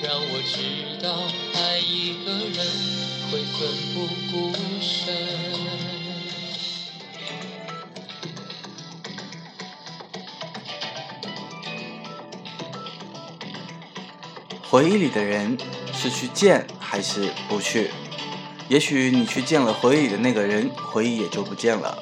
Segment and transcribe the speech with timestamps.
[0.00, 2.64] 让我知道爱一个人
[3.30, 5.12] 会奋不顾身。
[14.70, 15.58] 回忆里的人
[15.92, 17.90] 是去见还是不去？
[18.68, 21.98] 也许你去见了回忆里的那个人，回忆也就不见了。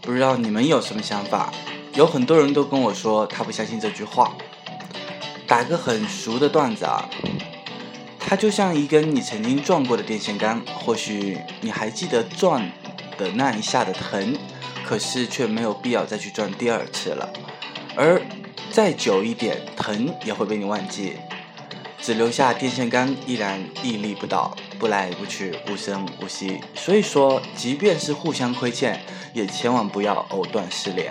[0.00, 1.52] 不知道你们有什么想法？
[1.94, 4.36] 有很多人都跟我说，他不相信这句话。
[5.48, 7.08] 打个很熟的段子啊，
[8.20, 12.60] 它就像一根你曾经撞过的电线杆，或许你还记得撞
[13.16, 14.36] 的那一下的疼，
[14.84, 17.32] 可是却没有必要再去撞第二次了。
[17.96, 18.20] 而
[18.70, 21.14] 再久一点，疼也会被你忘记，
[21.98, 26.60] 只留下电线杆依然屹立不倒，不来不去，无声无息。
[26.74, 29.00] 所以说，即便是互相亏欠，
[29.32, 31.10] 也千万不要藕断丝连。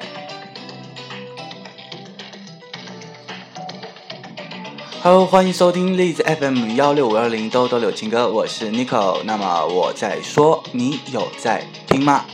[5.10, 9.24] Hello，欢迎收听荔枝 FM 幺六五二零兜兜柳情歌，我是 Nico。
[9.24, 12.26] 那么我在说，你有在听吗？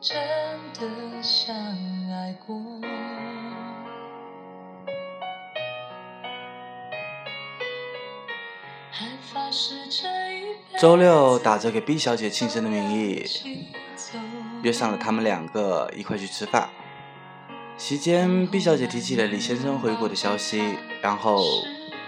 [0.00, 0.18] 真
[0.78, 2.56] 的相爱过。
[10.80, 13.26] 周六打着给 B 小姐庆生的名义，
[14.62, 16.70] 约上了他们两个一块去吃饭。
[17.76, 21.44] 席间，B 小姐提起了李先生回国的消息，然后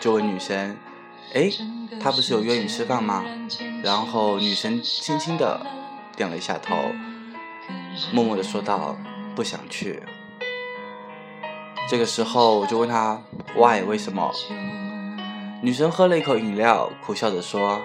[0.01, 0.79] 就问女生
[1.35, 1.51] ：“哎，
[2.01, 3.23] 他不是有约你吃饭吗？”
[3.85, 5.67] 然后女生轻轻的
[6.17, 6.75] 点了一下头，
[8.11, 8.97] 默默的说道
[9.37, 10.03] ：“不想去。”
[11.89, 13.23] 这个时候我就问她
[13.55, 13.83] ：“Why？
[13.83, 14.33] 为什么？”
[15.63, 17.81] 女生喝了一口饮料，苦笑着说：“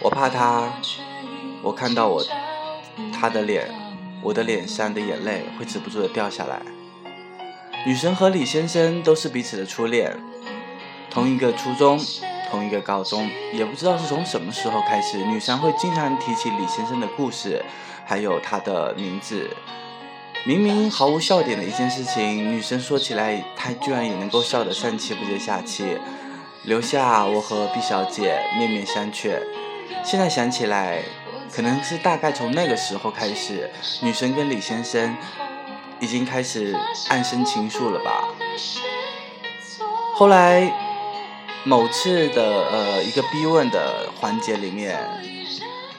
[0.00, 0.72] 我怕他，
[1.62, 2.24] 我看到我
[3.12, 3.70] 他的脸，
[4.22, 6.62] 我的脸上的眼泪会止不住的掉下来。”
[7.86, 10.16] 女生和李先生都是彼此的初恋，
[11.10, 12.00] 同一个初中，
[12.54, 17.64] 同一个高中，也不知道是从什么时候开始，女生会经常提起李先生的故事，
[18.06, 19.50] 还有他的名字。
[20.46, 25.98] 明明毫无笑点的一件事情，女生说起来，她居然也能够笑得上气不接下气，
[26.62, 29.40] 留下我和毕小姐面面相觑。
[30.04, 31.02] 现在想起来，
[31.50, 33.68] 可能是大概从那个时候开始，
[34.00, 35.16] 女生跟李先生
[35.98, 36.76] 已经开始
[37.08, 38.28] 暗生情愫了吧。
[40.14, 40.70] 后来
[41.64, 45.00] 某次的呃一个逼问的环节里面，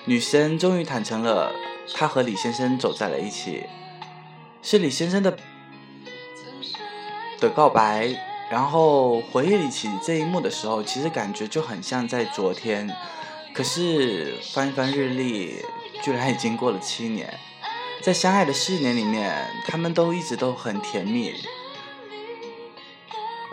[0.05, 1.51] 女生终于坦诚了，
[1.93, 3.63] 她和李先生走在了一起。
[4.61, 5.35] 是李先生的
[7.39, 8.15] 的告白，
[8.49, 12.89] 然后回忆起这一幕的时候，其实感觉就很像在昨天。
[13.53, 15.63] 可是翻一翻日历，
[16.03, 17.39] 居然已经过了七年，
[18.01, 21.33] 在相爱的四年里面，他们都一直都很甜蜜，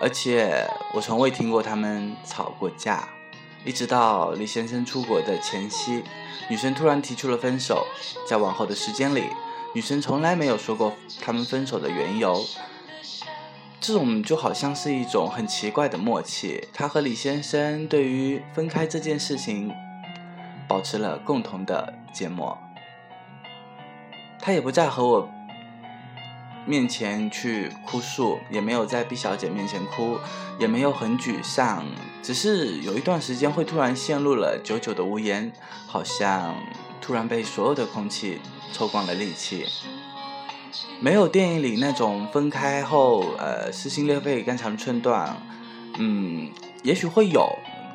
[0.01, 3.09] 而且我从未听过他们吵过架。
[3.65, 6.03] 一直到李先生出国的前夕，
[6.51, 7.87] 女生突然提出了分手，
[8.29, 9.25] 在往后的时间里。
[9.75, 12.45] 女生从来没有说过他们分手的缘由，
[13.81, 16.69] 这种就好像是一种很奇怪的默契。
[16.75, 19.73] 她和李先生对于分开这件事情
[20.69, 22.59] 保持了共同的缄默，
[24.39, 25.31] 她也不再和我
[26.67, 30.19] 面前去哭诉，也没有在毕小姐面前哭，
[30.59, 31.85] 也没有很沮丧，
[32.23, 35.53] 只是有一段时间会突然陷入了久久的无言，
[35.87, 36.57] 好像
[37.01, 38.41] 突然被所有的空气。
[38.75, 39.67] 抽光了力气，
[40.99, 45.37] 没有电影里那种分开后，呃，撕心裂肺、肝肠寸断，
[45.99, 46.51] 嗯，
[46.83, 47.47] 也许会有，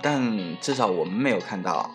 [0.03, 1.89] 但至少我们没有看到。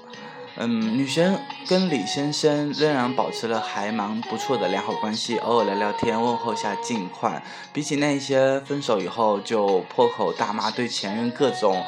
[0.57, 7.41] 嗯，女生跟李先生仍然保持了还蛮不错的良好关系，偶尔聊聊天，问候下近况。
[7.73, 11.83] 比起那些分手以后就破口大骂对前任各种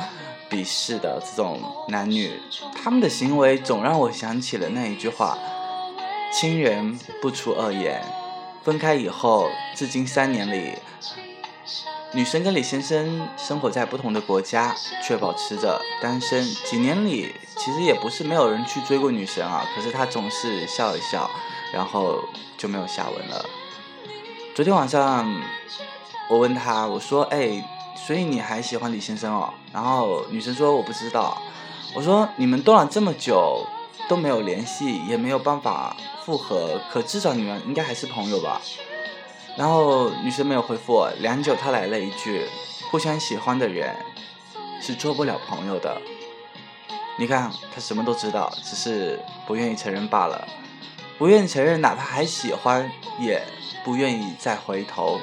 [0.49, 2.33] 鄙视的这种男女，
[2.83, 5.37] 他们的行为总让我想起了那一句话
[6.33, 8.03] ：“亲人不出恶言。”
[8.65, 10.73] 分开以后，至今三年里，
[12.15, 14.73] 女生跟李先生生活在不同的国家，
[15.03, 16.45] 却保持着单身。
[16.65, 21.29] 几年里，其实也不是没有人去追过女神啊，可是她总是笑一笑，
[21.73, 22.23] 然后
[22.57, 23.45] 就没有下文了。
[24.55, 25.29] 昨天晚上，
[26.31, 31.43] 我问她，我说：“哎，所以你还喜欢李先生哦？”然后女生说：“我不知道。”
[31.97, 33.67] 我说：“你们断了这么久
[34.09, 38.61] 都没有联系，也没有办法。”复合，可至少你们应该还是朋友吧。
[39.57, 42.47] 然后女生没有回复我，良久，她来了一句
[42.91, 43.95] ：“互相喜欢的人
[44.81, 46.01] 是做不了朋友的。”
[47.17, 50.47] 你看，她什么都知道，只是不愿意承认罢了。
[51.17, 52.91] 不愿意承认，哪怕还喜欢，
[53.21, 53.41] 也
[53.85, 55.21] 不愿意再回头。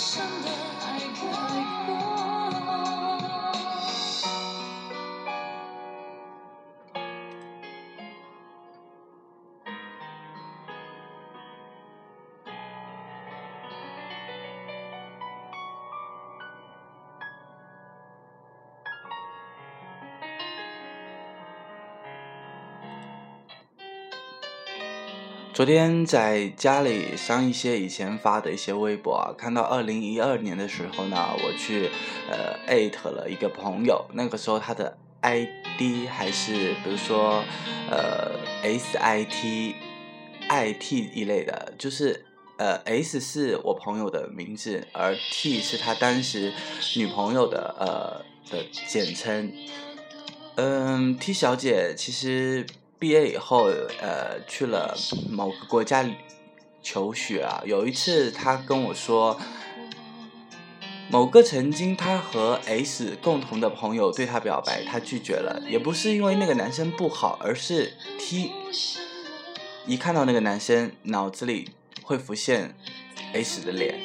[0.00, 0.50] 生的
[0.80, 1.79] 爱恨
[25.60, 31.90] 昨天在家里上一些以前发的一些微博啊，看到二零一二年的时候呢，我去
[32.30, 37.44] 呃艾特了一个朋友，那个时候他的 ID 还是比如说
[37.90, 39.74] 呃 S I T
[40.48, 42.24] I T 一类的，就是
[42.56, 46.54] 呃 S 是我朋友的名字，而 T 是他当时
[46.96, 49.52] 女朋友的呃的简称。
[50.54, 52.64] 嗯，T 小姐其实。
[53.00, 53.70] 毕业以后，
[54.02, 54.94] 呃，去了
[55.30, 56.06] 某个国家
[56.82, 57.62] 求学啊。
[57.64, 59.40] 有一次，他跟我说，
[61.10, 68.52] 某个曾经他和 S 共同的朋友对他表白，他拒绝了，也不是因为那个男生不好，而是 T
[69.86, 71.70] 一看到那个男生，脑子里
[72.02, 72.76] 会浮现
[73.32, 73.98] S 的脸。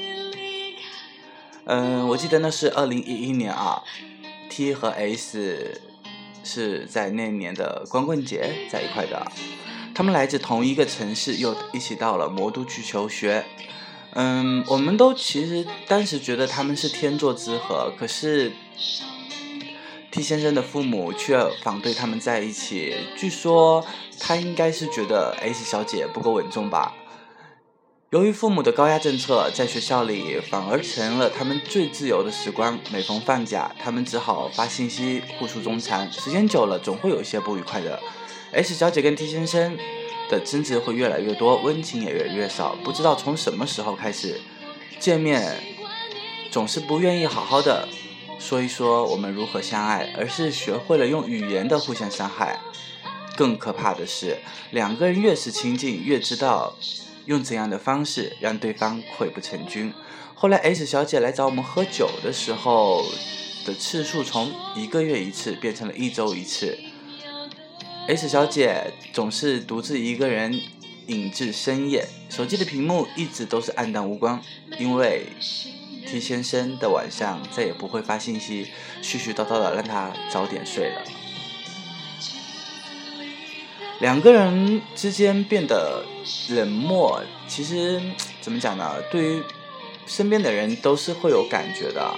[1.66, 3.84] 嗯，我记得那是二零一一年啊
[4.50, 5.82] ，T 和 S。
[6.46, 9.30] 是在那年的光棍节在一块的，
[9.94, 13.44] 他们来自同一个城市，又一起到了魔都去求学。
[14.12, 18.54] 嗯，我们都其实当时觉得他们是天作之合，可是
[20.12, 22.96] T 先生的父母却反对他们在一起。
[23.18, 23.86] 据说
[24.18, 26.94] 他应该是觉得 S 小姐不够稳重吧。
[28.16, 32.80] 由于父母的高压政策，在学校里反而成了他们最自由的时光。
[32.90, 36.10] 每逢放假，他们只好发信息互诉衷肠。
[36.10, 38.00] 时间久了，总会有一些不愉快的。
[38.54, 39.78] S 小姐跟 T 先生
[40.30, 42.78] 的争执会越来越多，温情也越来越少。
[42.86, 44.40] 不知道从什么时候开始，
[44.98, 45.62] 见面
[46.50, 47.86] 总是不愿意好好的
[48.40, 52.62] 说一说我们如何相爱，而是学会了用语言的互相伤害。
[53.36, 54.38] 更可怕的是，
[54.72, 56.78] 两个人越是亲近，越知道。
[57.26, 59.94] 用怎样的方式让对方溃不成军？
[60.34, 63.06] 后来 S 小姐来找我们喝酒的时候
[63.66, 66.78] 的次数从一个月一次变成了一周一次。
[68.08, 70.62] S 小姐总是独自一个人
[71.08, 74.42] 饮至深夜，手机的屏幕一直都是暗淡无光，
[74.78, 75.28] 因为
[76.06, 78.68] T 先生的晚上再也不会发信息
[79.02, 81.02] 絮絮叨叨的让他早点睡了。
[84.00, 86.04] 两个人之间变得
[86.50, 88.02] 冷漠，其实
[88.42, 88.96] 怎么讲呢？
[89.10, 89.44] 对于
[90.06, 92.14] 身边的人都是会有感觉的。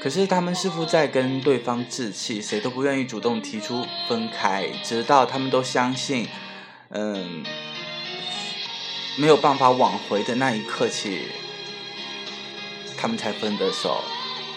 [0.00, 6.28] 可是他们似乎在跟对方置气，谁都不愿意主动提出分开，直到他们都相信，
[6.90, 7.44] 嗯，
[9.16, 11.22] 没有办法挽回的那一刻起，
[12.96, 14.02] 他们才分的手。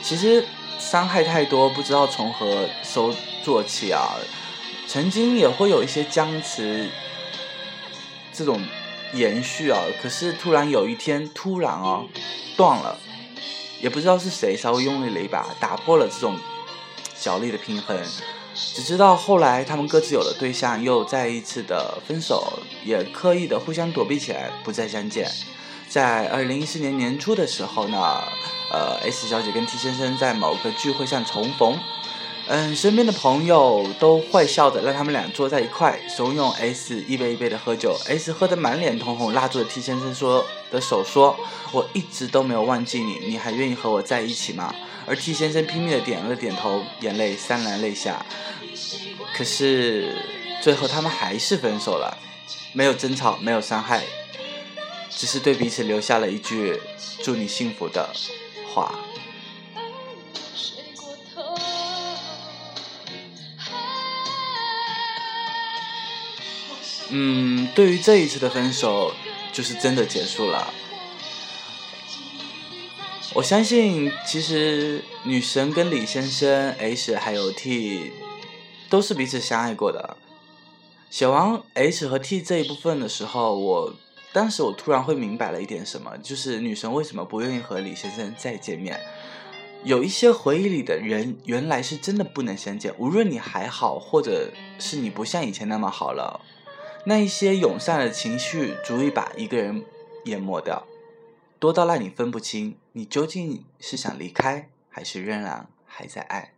[0.01, 0.46] 其实
[0.77, 3.13] 伤害太多，不知道从何收
[3.44, 4.18] 做起啊。
[4.91, 6.89] 曾经也会有一些僵持，
[8.34, 8.60] 这种
[9.13, 12.08] 延续啊，可是突然有一天突然哦
[12.58, 12.98] 断了，
[13.79, 16.36] 也不知道是谁稍微用力了一把，打破了这种
[17.15, 18.03] 小力的平衡。
[18.55, 25.29] 只知道后来他们各自有了对象，又再一次的分手，也刻意的互相躲避起来，不再相见。
[25.88, 28.24] 在二零一四年年初的时候呢，
[28.72, 31.77] 呃，S 小姐跟 T 先生在某个聚会上重逢。
[32.51, 37.96] 嗯，身边的朋友都坏笑着让他们俩坐在一块，怂恿 S 一杯一杯的喝酒。
[38.08, 41.38] S 喝得满脸通红，拉住了 T 先生说的手说
[41.72, 44.74] ：“我一直都没有忘记你，你还愿意和我在一起吗？”
[45.06, 48.25] 而 T 先生拼命的点了点头，眼泪潸然泪下。
[49.38, 50.15] 可是
[50.60, 52.18] 最后他们还是分手了，
[52.74, 54.01] 没有争吵，没有伤害，
[55.12, 56.82] 只是对彼此留下了一句
[57.22, 58.10] “祝你幸福”的
[58.74, 58.91] 话。
[67.12, 69.13] 嗯，对于这一次的分手，
[69.51, 70.74] 就是真的结束了。
[73.34, 78.12] 我相信，其实女神跟李先生、H 还有 T
[78.89, 80.18] 都是彼此相爱过的。
[81.10, 83.94] 写完 H 和 T 这一部分的时候，我
[84.32, 89.00] 当时我突然会明白了一点什么，就是女神为什么不愿意和李先生再见面。
[89.84, 96.42] 有一些回忆里的人，原来是真的不能相见，无论你还好，或者是你不像以前那么好了。
[97.06, 99.84] 那一些涌上的情绪，足以把一个人
[100.25, 100.86] 淹没掉，
[101.58, 106.53] 多到让你分不清，你究竟是想离开，还是仍然还在爱。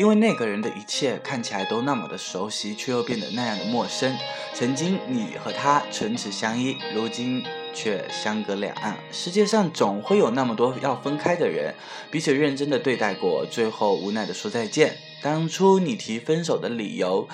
[0.00, 4.16] 因为那个人的一切看起来都那么的熟悉，却又变得那样的陌生。
[4.54, 7.44] 曾经你和他唇齿相依，如今。
[7.72, 8.96] 却相隔两岸。
[9.12, 11.72] 世界上总会有那么多要分开的人，
[12.10, 14.96] 彼此认真的对待过，最后无奈的说再见。
[15.22, 17.28] 当初你提分手的理由，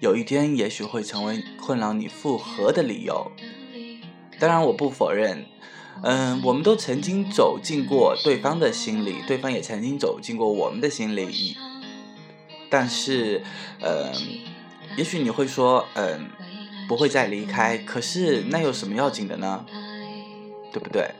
[0.00, 3.30] 有一天也许会成为困扰你复合的理由。
[4.38, 5.44] 当然，我不否认，
[6.02, 11.54] 嗯，我们都曾经走进过对方的心里，对方也曾经走进过我们的心里。
[12.72, 13.42] 但是，
[13.80, 14.10] 嗯，
[14.96, 16.30] 也许你会说，嗯。
[16.88, 19.64] 不会再离开，可是那有什么要紧的呢？
[20.72, 21.12] 对不对？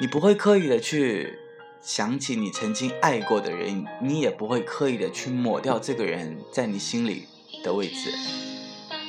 [0.00, 1.38] 你不会刻意的去
[1.80, 7.26] 想起你曾经爱过的人，你也不会刻意的去抹掉这个人在你心里
[7.62, 8.10] 的位置。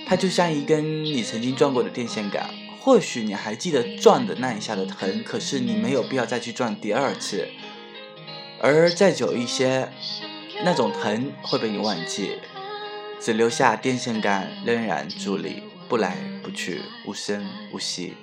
[0.05, 2.48] 他就像一根你曾经撞过的电线杆，
[2.81, 7.48] 或许你还记得撞的那一下的疼，可是你没有必要再去撞第二次。
[8.62, 9.89] 而再久一些，
[10.63, 12.37] 那种疼会被你忘记。
[13.19, 18.13] 只留下电线杆仍然伫立，不来不去，无声无息。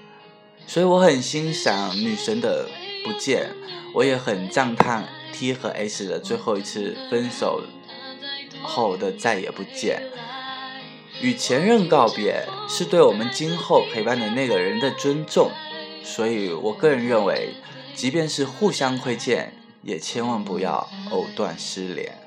[0.67, 2.67] 所以我很欣赏女神的
[3.05, 3.51] 不见，
[3.93, 7.63] 我也很赞叹 T 和 S 的最后一次分手
[8.63, 10.03] 后的再也不见。
[11.21, 15.51] 与前任告别，是对我们今后陪伴的那个人的尊重。
[16.03, 17.55] 所以我个人认为，
[17.95, 19.53] 即便是互相亏欠，
[19.83, 22.26] 也千万不要藕断丝连。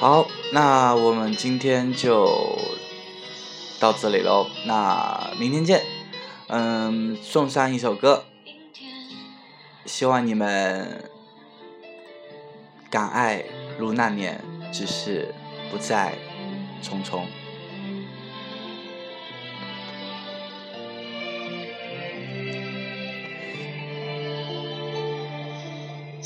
[0.00, 2.58] 好，那我们今天就
[3.78, 4.46] 到这里喽。
[4.64, 5.84] 那明天见。
[6.48, 8.24] 嗯，送上一首歌，
[9.84, 11.04] 希望你们
[12.88, 13.44] 敢爱
[13.78, 14.42] 如那年，
[14.72, 15.34] 只是
[15.70, 16.14] 不再
[16.82, 17.24] 匆匆。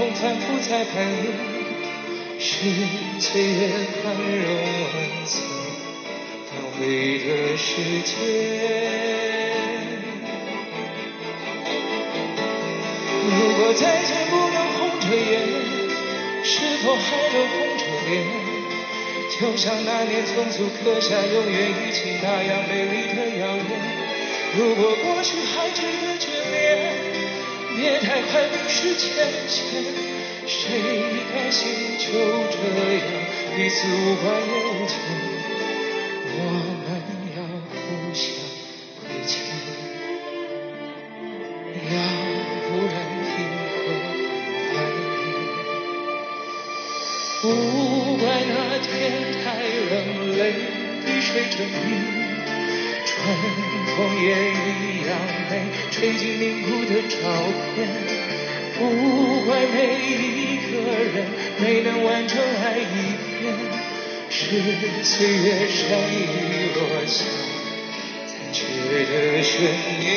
[0.00, 1.26] 没空反复再攀恋，
[2.38, 2.48] 是
[3.20, 3.68] 岁月
[4.00, 4.56] 宽容
[4.94, 5.42] 恩赐
[6.48, 7.28] 倒霉的
[7.58, 7.68] 时
[8.00, 8.16] 间。
[13.28, 15.32] 如果再见不能红着眼，
[16.44, 17.04] 是否还
[17.34, 18.24] 能红着脸？
[19.38, 23.66] 就像那年匆促刻下永远一起那样美丽的谣言。
[24.56, 26.99] 如果过去还值得眷恋，
[27.80, 29.08] 别太快冰释前
[29.48, 29.58] 嫌。
[30.46, 30.58] 谁
[31.32, 32.04] 甘心就
[32.50, 32.54] 这
[32.92, 33.00] 样
[33.56, 34.92] 彼此无挂也无牵？
[36.32, 36.36] 我
[36.84, 36.86] 们
[37.36, 37.38] 要
[37.72, 37.80] 互
[38.12, 38.20] 相
[39.00, 39.32] 亏欠，
[41.88, 41.92] 要
[42.66, 42.94] 不然
[43.24, 43.32] 凭
[43.72, 43.76] 何
[44.68, 45.00] 怀念？
[47.40, 47.44] 不
[48.18, 48.52] 怪那
[48.84, 48.88] 天
[49.42, 49.42] 太
[49.90, 49.92] 冷，
[50.36, 50.40] 泪
[51.06, 51.86] 滴水成冰。
[53.06, 53.10] 春
[53.96, 54.69] 风也一
[55.10, 55.18] 样
[55.50, 55.52] 美，
[55.90, 57.18] 吹进凝固的照
[57.74, 57.76] 片。
[58.78, 59.76] 不怪每
[60.08, 61.26] 一个人
[61.58, 63.52] 没能完成爱一遍，
[64.30, 64.38] 是
[65.04, 66.14] 岁月善意
[66.74, 67.24] 落下
[68.26, 68.58] 残缺
[69.04, 69.52] 的悬
[70.00, 70.08] 念。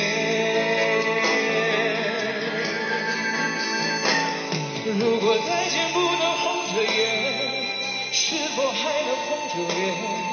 [5.00, 6.94] 如果再见不能红着眼，
[8.12, 10.33] 是否还能红着脸？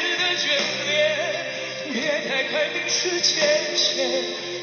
[0.51, 0.91] 眷恋，
[1.93, 1.95] 别
[2.27, 3.87] 太快冰释前嫌。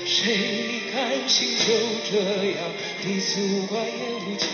[0.05, 1.65] 谁甘心就
[2.11, 2.13] 这
[2.53, 2.59] 样
[3.03, 4.49] 彼此无挂也无牵？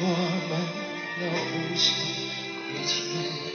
[0.00, 0.04] 我
[0.48, 0.50] 们
[1.20, 1.82] 要互相
[2.72, 3.51] 亏欠。